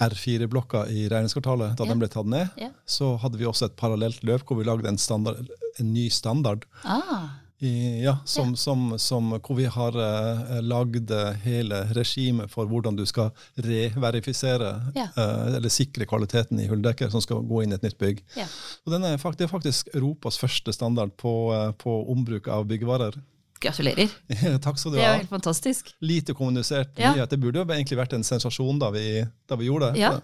R4-blokka 0.02 0.84
i 0.90 1.08
regjeringskvartalet, 1.10 1.74
da 1.78 1.84
Ja. 1.84 1.90
den 1.90 1.98
ble 1.98 2.08
tatt 2.08 2.26
ned, 2.30 2.48
Ja. 2.58 2.70
så 2.86 3.16
hadde 3.18 3.38
vi 3.38 3.44
også 3.44 3.66
et 3.66 3.76
parallelt 3.76 4.22
løp 4.22 4.44
hvor 4.46 4.58
vi 4.58 4.64
lagde 4.70 4.86
en, 4.88 4.98
standard, 4.98 5.48
en 5.78 5.92
ny 5.92 6.08
standard 6.10 6.64
Ah, 6.84 7.28
i, 7.62 8.02
ja, 8.02 8.16
som, 8.24 8.56
Som, 8.56 8.98
som, 8.98 9.30
hvor 9.38 9.56
vi 9.56 9.68
har 9.70 9.96
uh, 9.96 10.60
lagd 10.60 11.10
eh, 11.14 11.32
hele 11.44 11.84
regimet 11.94 12.50
for 12.50 12.66
hvordan 12.66 12.96
du 12.98 13.04
skal 13.06 13.30
reverifisere 13.54 14.72
Ja. 14.96 15.06
uh, 15.14 15.54
eller 15.56 15.70
sikre 15.70 16.06
kvaliteten 16.10 16.58
i 16.58 16.66
hulldekker 16.66 17.12
som 17.12 17.22
skal 17.22 17.44
gå 17.46 17.62
inn 17.62 17.70
i 17.70 17.78
et 17.78 17.84
nytt 17.86 17.98
bygg. 18.02 18.24
ja. 18.36 18.48
Er, 18.92 19.16
faktisk, 19.16 19.38
det 19.38 19.46
er 19.46 19.52
faktisk 19.52 19.92
Europas 19.94 20.38
første 20.38 20.72
standard 20.74 21.14
på, 21.16 21.52
uh, 21.54 21.70
på 21.78 21.94
ombruk 22.10 22.48
av 22.50 22.66
byggevarer. 22.66 23.20
Gratulerer. 23.62 24.10
Takk 24.64 24.78
skal 24.80 24.92
du 24.92 24.98
ha. 24.98 25.02
Det 25.02 25.06
er 25.06 25.12
jo 25.12 25.20
helt 25.22 25.36
fantastisk. 25.36 25.92
Lite 26.02 26.34
kommunisert 26.34 26.98
Ja. 26.98 27.14
Det 27.26 27.38
burde 27.38 27.62
jo 27.62 27.66
egentlig 27.68 27.98
vært 28.00 28.16
en 28.16 28.26
sensasjon 28.26 28.80
da 28.82 28.90
vi, 28.94 29.22
da 29.46 29.58
vi 29.60 29.68
gjorde 29.70 29.92
det. 29.92 30.02
Ja. 30.02 30.16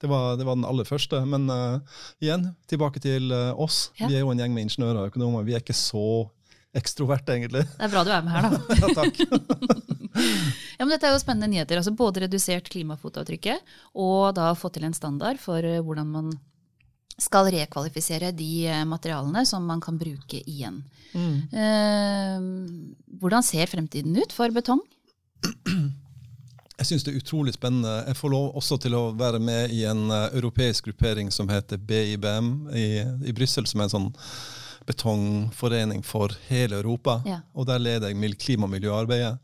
Det, 0.00 0.08
var, 0.08 0.38
det 0.40 0.46
var 0.48 0.56
den 0.56 0.64
aller 0.64 0.88
første. 0.88 1.20
Men 1.28 1.50
uh, 1.52 2.00
igjen, 2.24 2.54
tilbake 2.70 3.02
til 3.04 3.28
uh, 3.34 3.52
oss. 3.52 3.90
Ja. 4.00 4.08
Vi 4.08 4.16
er 4.16 4.24
jo 4.24 4.32
en 4.32 4.40
gjeng 4.40 4.56
med 4.56 4.70
ingeniører 4.70 5.02
og 5.02 5.12
økonomer. 5.12 5.44
Vi 5.44 5.58
er 5.58 5.64
ikke 5.64 5.76
så 5.76 6.24
ekstroverte, 6.78 7.34
egentlig. 7.36 7.64
Det 7.76 7.86
er 7.86 7.92
bra 7.92 8.02
du 8.06 8.12
er 8.14 8.26
med 8.26 8.36
her, 8.36 8.50
da. 8.52 8.60
Ja, 8.82 8.94
takk. 9.02 9.22
Ja, 10.76 10.84
men 10.84 10.94
dette 10.94 11.08
er 11.08 11.12
jo 11.12 11.20
spennende 11.20 11.48
nyheter. 11.52 11.76
altså 11.76 11.92
Både 11.96 12.22
redusert 12.24 12.68
klimafotavtrykket 12.72 13.74
og 14.00 14.30
da 14.36 14.50
fått 14.56 14.78
til 14.78 14.86
en 14.88 14.96
standard 14.96 15.40
for 15.40 15.64
eh, 15.64 15.82
hvordan 15.84 16.08
man 16.08 16.30
skal 17.20 17.48
rekvalifisere 17.52 18.30
de 18.36 18.66
eh, 18.68 18.84
materialene 18.88 19.44
som 19.48 19.64
man 19.64 19.80
kan 19.84 19.98
bruke 20.00 20.40
igjen. 20.44 20.82
Eh, 21.16 22.48
hvordan 23.20 23.44
ser 23.44 23.68
fremtiden 23.72 24.16
ut 24.20 24.32
for 24.36 24.52
betong? 24.52 24.82
Jeg 26.76 26.88
syns 26.90 27.06
det 27.06 27.14
er 27.14 27.22
utrolig 27.22 27.54
spennende. 27.56 28.02
Jeg 28.10 28.18
får 28.18 28.32
lov 28.34 28.56
også 28.60 28.76
til 28.84 28.96
å 28.98 29.06
være 29.16 29.40
med 29.40 29.72
i 29.72 29.86
en 29.88 30.10
eh, 30.12 30.28
europeisk 30.36 30.90
gruppering 30.90 31.32
som 31.32 31.48
heter 31.48 31.80
BIBM 31.80 32.50
i, 32.76 32.86
i 33.24 33.36
Brussel, 33.36 33.68
som 33.68 33.80
er 33.80 33.88
en 33.88 33.94
sånn 33.94 34.10
betongforening 34.86 36.02
for 36.06 36.32
hele 36.48 36.76
Europa. 36.82 37.20
Ja. 37.26 37.40
Og 37.54 37.66
der 37.66 37.78
leder 37.78 38.08
jeg 38.08 38.16
klima- 38.38 38.64
og 38.64 38.70
miljøarbeidet. 38.70 39.38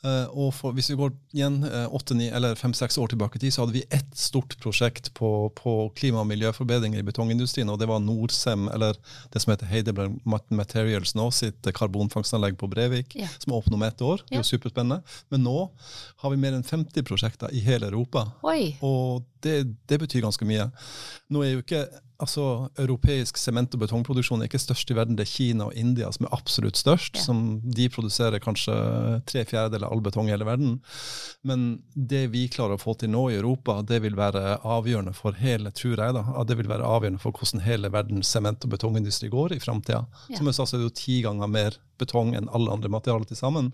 Eh, 0.00 0.26
og 0.32 0.54
for, 0.56 0.72
hvis 0.72 0.88
vi 0.88 0.96
går 0.96 1.10
igjen 1.36 1.58
eh, 1.68 2.54
fem-seks 2.56 2.96
år 2.98 3.10
tilbake 3.12 3.36
i 3.36 3.42
tid, 3.42 3.52
så 3.52 3.62
hadde 3.66 3.74
vi 3.74 3.82
ett 3.92 4.14
stort 4.16 4.54
prosjekt 4.62 5.10
på, 5.14 5.50
på 5.54 5.92
klima- 5.94 6.22
og 6.22 6.26
miljøforbedringer 6.30 7.02
i 7.02 7.04
betongindustrien, 7.04 7.68
og 7.68 7.78
det 7.82 7.88
var 7.90 8.00
Norcem, 8.00 8.68
eller 8.72 8.96
det 9.32 9.42
som 9.42 9.52
heter 9.52 9.68
Heidelberg 9.68 10.16
Materials 10.48 11.12
nå, 11.18 11.28
sitt 11.36 11.68
karbonfangstanlegg 11.76 12.56
på 12.60 12.70
Brevik, 12.72 13.14
Ja. 13.20 13.28
som 13.38 13.52
åpner 13.58 13.76
om 13.76 13.82
ett 13.82 14.00
år. 14.00 14.24
Det 14.28 14.38
er 14.38 14.40
jo 14.40 14.48
superspennende. 14.56 15.02
Men 15.28 15.44
nå 15.44 15.68
har 16.24 16.30
vi 16.32 16.40
mer 16.40 16.56
enn 16.56 16.64
50 16.64 17.04
prosjekter 17.04 17.52
i 17.52 17.60
hele 17.60 17.90
Europa. 17.92 18.30
Oi. 18.42 18.78
Og 18.80 19.26
det, 19.44 19.66
det 19.86 20.00
betyr 20.00 20.24
ganske 20.24 20.48
mye. 20.48 20.70
Nå 21.28 21.44
er 21.44 21.58
jo 21.58 21.60
ikke 21.66 21.84
altså, 22.20 22.44
Europeisk 22.80 23.38
sement- 23.40 23.74
og 23.76 23.82
betongproduksjon 23.84 24.42
er 24.42 24.50
ikke 24.50 24.60
størst 24.62 24.90
i 24.92 24.96
verden. 24.96 25.16
Det 25.18 25.26
er 25.26 25.32
Kina 25.32 25.68
og 25.68 25.76
India 25.78 26.10
som 26.14 26.26
er 26.26 26.34
absolutt 26.36 26.78
størst. 26.80 27.18
Ja. 27.18 27.24
som 27.24 27.60
De 27.64 27.88
produserer 27.92 28.42
kanskje 28.42 28.74
tre 29.28 29.44
fjerdedeler 29.48 29.88
av 29.88 29.96
all 29.96 30.04
betong 30.04 30.28
i 30.28 30.34
hele 30.34 30.48
verden. 30.48 30.78
Men 31.46 31.82
det 31.94 32.26
vi 32.34 32.46
klarer 32.52 32.76
å 32.76 32.82
få 32.82 32.94
til 33.00 33.12
nå 33.12 33.26
i 33.30 33.38
Europa, 33.38 33.80
det 33.86 34.02
vil 34.04 34.18
være 34.18 34.58
avgjørende 34.60 35.14
for 35.16 35.36
hele, 35.40 35.72
tror 35.76 35.96
jeg 35.96 36.16
da, 36.16 36.24
det 36.46 36.58
vil 36.60 36.70
være 36.70 36.86
avgjørende 36.86 37.22
for 37.22 37.36
hvordan 37.36 37.64
hele 37.66 37.92
verdens 37.92 38.30
sement- 38.30 38.64
og 38.66 38.74
betongindustri 38.74 39.30
går 39.32 39.56
i 39.56 39.62
framtida. 39.62 40.04
Ja. 40.28 40.38
Som 40.38 40.50
jeg 40.50 40.58
sa, 40.58 40.66
så 40.66 40.76
er 40.76 40.84
det 40.84 40.90
jo 40.90 40.98
ti 41.02 41.20
ganger 41.26 41.50
mer 41.50 41.78
betong 42.00 42.34
enn 42.36 42.48
alle 42.56 42.72
andre 42.72 42.90
materialer 42.92 43.28
til 43.28 43.38
sammen. 43.38 43.72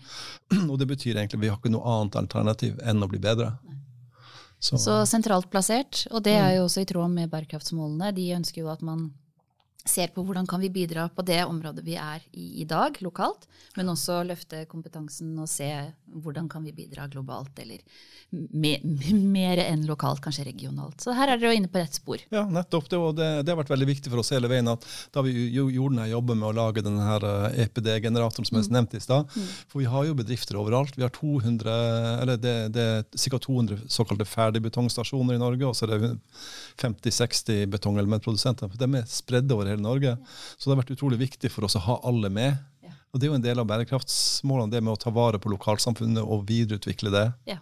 Og 0.70 0.78
det 0.80 0.88
betyr 0.90 1.14
egentlig 1.14 1.38
at 1.38 1.44
vi 1.44 1.50
har 1.52 1.60
ikke 1.60 1.74
noe 1.74 1.96
annet 1.96 2.18
alternativ 2.18 2.80
enn 2.82 3.04
å 3.04 3.10
bli 3.10 3.22
bedre. 3.22 3.54
Så, 4.58 4.78
Så 4.80 4.96
sentralt 5.06 5.50
plassert, 5.52 6.06
og 6.10 6.25
det 6.25 6.32
er 6.32 6.56
jo 6.56 6.64
også 6.64 6.82
i 6.82 6.88
tråd 6.88 7.12
med 7.12 7.30
bærekraftsmålene. 7.30 8.12
De 8.16 8.30
ønsker 8.38 8.62
jo 8.62 8.70
at 8.72 8.82
man 8.82 9.10
ser 9.87 10.11
på 10.14 10.25
hvordan 10.26 10.47
kan 10.50 10.61
vi 10.61 10.69
bidra 10.73 11.07
på 11.14 11.23
det 11.26 11.40
området 11.47 11.85
vi 11.87 11.95
er 12.00 12.23
i 12.35 12.47
i 12.62 12.64
dag, 12.69 12.97
lokalt, 13.05 13.45
men 13.76 13.90
også 13.93 14.23
løfte 14.26 14.64
kompetansen 14.71 15.35
og 15.38 15.49
se 15.50 15.69
hvordan 16.16 16.49
kan 16.50 16.64
vi 16.64 16.73
bidra 16.75 17.05
globalt, 17.12 17.59
eller 17.62 17.83
me, 18.33 18.73
mer 19.12 19.61
enn 19.62 19.85
lokalt, 19.87 20.21
kanskje 20.25 20.47
regionalt. 20.49 21.00
Så 21.05 21.12
her 21.14 21.31
er 21.31 21.38
dere 21.38 21.55
inne 21.59 21.69
på 21.71 21.78
rett 21.78 21.95
spor. 21.99 22.23
Ja, 22.33 22.43
nettopp. 22.50 22.88
Det, 22.90 22.99
det, 23.19 23.28
det 23.47 23.52
har 23.52 23.61
vært 23.61 23.71
veldig 23.75 23.88
viktig 23.90 24.11
for 24.12 24.23
oss 24.23 24.33
hele 24.35 24.49
veien 24.50 24.66
at 24.73 24.87
da 25.14 25.23
vi 25.26 25.35
jo- 25.55 25.69
gjorde 25.71 25.97
denne 25.97 26.09
jobben 26.11 26.40
med 26.40 26.49
å 26.50 26.57
lage 26.57 26.83
denne 26.87 27.05
her 27.07 27.26
eh, 27.28 27.61
EPD-generatoren 27.66 28.49
som 28.49 28.59
jeg 28.59 28.73
nevnte 28.75 28.99
i 28.99 29.05
stad, 29.05 29.31
for 29.69 29.83
vi 29.83 29.88
har 29.93 30.09
jo 30.09 30.16
bedrifter 30.19 30.59
overalt. 30.59 30.97
Vi 30.99 31.05
har 31.07 31.12
200, 31.14 31.76
eller 32.25 32.40
det, 32.43 32.57
det 32.75 32.87
er 32.97 33.05
ca. 33.12 33.38
200 33.47 33.87
såkalte 33.93 34.26
ferdigbetongstasjoner 34.26 35.37
i 35.38 35.43
Norge, 35.43 35.69
og 35.71 35.76
så 35.78 35.87
er 35.87 35.95
det 35.95 36.12
50-60 36.83 37.66
betongelementprodusenter. 37.76 38.73
De 38.81 38.88
er 39.00 39.07
spredd 39.11 39.52
over 39.55 39.71
hele 39.71 39.75
Norge. 39.85 40.16
Så 40.56 40.68
det 40.68 40.75
har 40.75 40.83
vært 40.83 40.95
utrolig 40.97 41.21
viktig 41.21 41.50
for 41.52 41.68
oss 41.68 41.78
å 41.78 41.85
ha 41.87 42.00
alle 42.09 42.30
med. 42.33 42.59
Ja. 42.85 42.95
Og 43.12 43.21
det 43.21 43.28
er 43.28 43.33
jo 43.33 43.38
en 43.38 43.47
del 43.47 43.62
av 43.62 43.68
bærekraftsmålene, 43.71 44.73
det 44.73 44.83
med 44.83 44.95
å 44.97 45.00
ta 45.00 45.12
vare 45.14 45.40
på 45.42 45.52
lokalsamfunnet 45.52 46.25
og 46.25 46.47
videreutvikle 46.49 47.12
det. 47.14 47.26
Ja. 47.50 47.61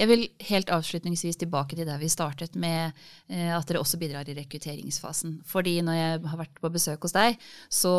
Jeg 0.00 0.08
vil 0.08 0.22
helt 0.48 0.70
avslutningsvis 0.72 1.36
tilbake 1.42 1.76
til 1.76 1.84
der 1.84 2.00
vi 2.00 2.08
startet 2.08 2.54
med 2.56 2.94
eh, 3.28 3.50
at 3.52 3.68
dere 3.68 3.82
også 3.82 4.00
bidrar 4.00 4.28
i 4.28 4.36
rekrutteringsfasen. 4.38 5.42
Fordi 5.46 5.76
når 5.84 5.98
jeg 5.98 6.22
har 6.32 6.40
vært 6.40 6.60
på 6.62 6.70
besøk 6.72 7.04
hos 7.04 7.14
deg, 7.14 7.36
så 7.68 7.92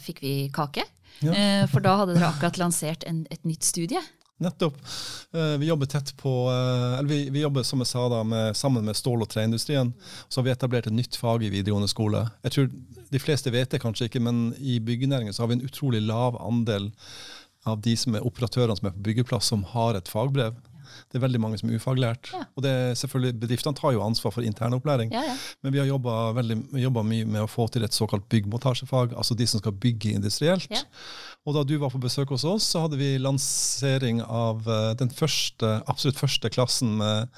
fikk 0.00 0.22
vi 0.22 0.34
kake. 0.54 0.86
Ja. 1.20 1.34
Eh, 1.34 1.64
for 1.70 1.84
da 1.84 1.96
hadde 1.98 2.14
dere 2.14 2.30
akkurat 2.30 2.60
lansert 2.62 3.06
en, 3.10 3.24
et 3.34 3.42
nytt 3.48 3.66
studie. 3.66 4.00
Nettopp. 4.42 4.76
Eh, 5.34 5.56
Vi 5.62 5.68
jobber 5.70 5.86
tett 5.90 6.12
på, 6.20 6.32
eh, 6.52 6.98
eller 6.98 7.08
vi, 7.08 7.20
vi 7.30 7.44
jobber 7.44 7.62
som 7.66 7.80
jeg 7.82 7.90
sa 7.92 8.08
da, 8.12 8.22
med, 8.26 8.56
sammen 8.58 8.84
med 8.84 8.98
stål- 8.98 9.22
og 9.24 9.30
treindustrien. 9.32 9.92
Så 10.28 10.40
har 10.40 10.48
vi 10.48 10.54
etablert 10.54 10.86
et 10.90 10.96
nytt 10.96 11.16
fag 11.16 11.44
i 11.46 11.52
videregående 11.52 11.88
skole. 11.90 12.26
Jeg 12.44 12.52
tror 12.56 12.72
De 13.12 13.20
fleste 13.20 13.50
vet 13.52 13.68
det 13.70 13.82
kanskje 13.82 14.06
ikke, 14.08 14.20
men 14.24 14.54
i 14.58 14.78
byggenæringen 14.80 15.34
så 15.36 15.42
har 15.44 15.48
vi 15.52 15.58
en 15.60 15.66
utrolig 15.66 16.00
lav 16.00 16.38
andel 16.40 16.86
av 17.68 17.80
de 17.84 17.92
som 17.96 18.14
er 18.16 18.24
operatørene 18.24 18.74
som 18.78 18.88
er 18.88 18.94
på 18.96 19.02
byggeplass, 19.10 19.50
som 19.52 19.62
har 19.74 19.98
et 19.98 20.08
fagbrev. 20.08 20.56
Det 21.12 21.18
er 21.18 21.22
veldig 21.26 21.40
mange 21.40 21.58
som 21.60 21.68
er 21.70 21.76
ufaglært. 21.76 22.30
Ja. 22.32 22.42
Og 22.56 22.64
det 22.64 22.70
er 22.72 22.94
selvfølgelig, 22.98 23.36
Bedriftene 23.40 23.76
tar 23.76 23.92
jo 23.94 24.02
ansvar 24.04 24.32
for 24.34 24.44
internopplæring. 24.44 25.12
Ja, 25.12 25.22
ja. 25.28 25.36
Men 25.64 25.72
vi 25.74 25.80
har 25.80 25.88
jobba 25.88 27.02
mye 27.04 27.24
med 27.28 27.42
å 27.44 27.48
få 27.50 27.68
til 27.72 27.84
et 27.86 27.96
såkalt 27.96 28.26
byggmontasjefag, 28.32 29.14
altså 29.16 29.36
de 29.38 29.46
som 29.48 29.60
skal 29.62 29.76
bygge 29.76 30.12
industrielt. 30.16 30.68
Ja. 30.72 30.82
Og 31.42 31.56
da 31.56 31.64
du 31.66 31.74
var 31.82 31.90
på 31.90 32.00
besøk 32.02 32.30
hos 32.30 32.44
oss, 32.46 32.68
så 32.70 32.84
hadde 32.84 32.98
vi 33.00 33.16
lansering 33.18 34.20
av 34.22 34.62
eh, 34.70 34.92
den 35.00 35.10
første, 35.10 35.80
absolutt 35.90 36.20
første 36.20 36.50
klassen 36.54 36.94
med, 37.00 37.32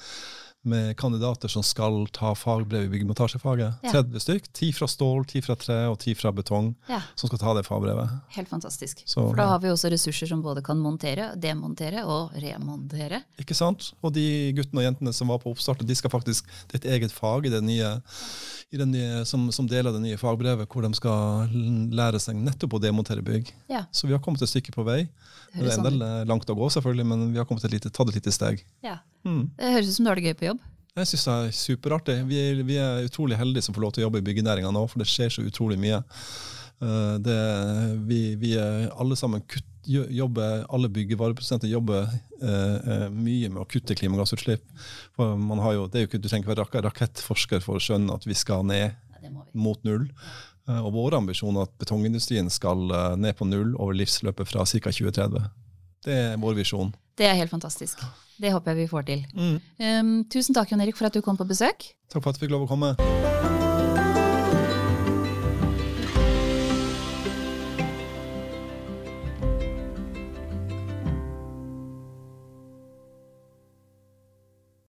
med 0.65 0.95
kandidater 0.97 1.47
som 1.51 1.63
skal 1.63 2.07
ta 2.13 2.33
fagbrev 2.35 2.87
i 2.87 2.91
byggmontasjefaget. 2.93 3.79
Ja. 3.85 3.91
30 3.93 4.19
stykk. 4.23 4.47
10 4.53 4.71
fra 4.77 4.87
stål, 4.89 5.25
10 5.29 5.41
fra 5.45 5.55
tre 5.55 5.77
og 5.91 5.97
10 6.01 6.15
fra 6.19 6.31
betong 6.35 6.71
Ja, 6.89 7.01
som 7.15 7.29
skal 7.29 7.39
ta 7.41 7.53
det 7.57 7.65
fagbrevet. 7.67 8.09
Helt 8.35 8.49
fantastisk. 8.49 9.03
Så- 9.05 9.27
For 9.29 9.35
da 9.35 9.47
har 9.47 9.59
vi 9.59 9.69
også 9.69 9.91
ressurser 9.93 10.27
som 10.27 10.41
både 10.41 10.63
kan 10.65 10.77
montere, 10.81 11.31
demontere 11.39 12.03
og 12.05 12.31
remontere. 12.41 13.23
Ikke 13.39 13.55
sant? 13.55 13.93
Og 14.03 14.13
de 14.13 14.51
guttene 14.57 14.81
og 14.81 14.87
jentene 14.93 15.13
som 15.13 15.27
var 15.27 15.39
på 15.39 15.51
oppstart, 15.53 15.85
de 15.85 15.95
skal 15.95 16.09
faktisk, 16.09 16.45
det 16.71 16.81
er 16.83 16.87
et 16.87 16.91
eget 17.01 17.11
fag 17.11 17.45
i 17.45 17.49
det 17.49 17.63
nye, 17.63 18.01
i 18.73 18.77
det 18.77 18.87
nye, 18.87 19.23
som, 19.25 19.51
som 19.51 19.67
del 19.67 19.87
av 19.87 19.93
det 19.93 20.01
nye 20.01 20.17
fagbrevet, 20.17 20.67
hvor 20.67 20.81
de 20.81 20.93
skal 20.97 21.49
lære 21.95 22.19
seg 22.19 22.35
nettopp 22.35 22.73
å 22.73 22.81
demontere 22.81 23.21
bygg. 23.23 23.51
Ja, 23.69 23.85
Så 23.91 24.07
vi 24.07 24.13
har 24.13 24.19
kommet 24.19 24.41
et 24.41 24.49
stykke 24.49 24.73
på 24.73 24.83
vei. 24.83 25.03
det 25.53 25.61
Det 25.61 25.61
er 25.61 25.71
en 25.71 25.77
sånn 25.79 25.89
del 25.91 26.01
eh, 26.01 26.25
langt 26.25 26.49
å 26.49 26.55
gå, 26.57 26.67
selvfølgelig, 26.73 27.05
men 27.05 27.31
vi 27.31 27.37
har 27.37 27.45
kommet 27.45 27.63
et 27.63 27.71
lite, 27.71 27.89
tatt 27.93 28.09
et 28.09 28.15
lite 28.15 28.31
steg. 28.33 28.63
Ja. 28.83 28.97
Mm. 29.25 29.43
Det 29.57 29.73
høres 29.73 29.89
ut 29.89 29.95
som 29.97 30.05
du 30.05 30.09
har 30.11 30.19
det 30.21 30.27
gøy 30.29 30.35
på 30.39 30.49
jobb. 30.51 30.59
Jeg 30.95 31.07
syns 31.11 31.23
det 31.27 31.33
er 31.35 31.55
superartig. 31.59 32.13
Vi 32.29 32.37
er, 32.39 32.59
vi 32.63 32.75
er 32.79 33.07
utrolig 33.09 33.35
heldige 33.39 33.65
som 33.65 33.75
får 33.75 33.83
lov 33.83 33.91
til 33.95 34.03
å 34.03 34.07
jobbe 34.07 34.21
i 34.21 34.27
byggenæringa 34.29 34.69
nå, 34.71 34.85
for 34.87 35.01
det 35.01 35.09
skjer 35.11 35.33
så 35.33 35.43
utrolig 35.43 35.79
mye. 35.81 35.97
Eh, 36.81 37.15
Det, 37.25 37.39
vi, 38.07 38.19
vi 38.39 38.53
alle 38.59 39.15
sammen 39.19 39.41
kutt, 39.43 39.65
jobber, 39.85 40.63
alle 40.73 40.89
byggevareprodusenter 40.89 41.69
jobber 41.69 42.07
eh, 42.41 42.77
eh, 42.79 43.09
mye 43.13 43.49
med 43.53 43.61
å 43.61 43.67
kutte 43.69 43.93
klimagassutslipp. 43.99 44.63
For 45.17 45.35
man 45.37 45.59
har 45.61 45.75
jo, 45.77 45.85
det 45.91 45.99
er 45.99 46.05
jo 46.05 46.09
ikke, 46.13 46.21
du 46.23 46.29
trenger 46.31 46.47
ikke 46.47 46.55
være 46.55 46.85
rakettforsker 46.87 47.61
for 47.61 47.77
å 47.77 47.83
skjønne 47.83 48.15
at 48.15 48.25
vi 48.25 48.33
skal 48.37 48.63
ned 48.65 48.87
Ja, 49.21 49.29
vi. 49.29 49.33
mot 49.53 49.83
null. 49.85 50.07
Eh, 50.69 50.79
Og 50.79 50.93
vår 50.95 51.19
ambisjon 51.19 51.57
er 51.59 51.67
at 51.67 51.75
betongindustrien 51.81 52.49
skal 52.49 52.87
ned 53.19 53.35
på 53.37 53.45
null 53.51 53.75
over 53.75 53.93
livsløpet 53.99 54.47
fra 54.47 54.63
ca. 54.65 54.89
2030. 54.89 55.43
Det 56.05 56.13
er 56.31 56.37
vår 56.41 56.55
visjon. 56.63 56.95
Det 57.17 57.27
er 57.29 57.37
helt 57.39 57.51
fantastisk. 57.51 58.01
Det 58.41 58.51
håper 58.51 58.73
jeg 58.73 58.83
vi 58.83 58.87
får 58.91 59.07
til. 59.07 59.25
Mm. 59.33 59.59
Um, 59.79 60.15
tusen 60.31 60.55
takk, 60.55 60.71
Jon 60.71 60.83
Erik, 60.83 60.97
for 60.99 61.07
at 61.07 61.15
du 61.15 61.23
kom 61.23 61.39
på 61.39 61.47
besøk. 61.47 61.93
Takk 62.11 62.21
for 62.21 62.33
at 62.33 62.35
jeg 62.35 62.47
fikk 62.47 62.57
lov 62.57 62.67
å 62.67 62.71
komme. 62.75 63.54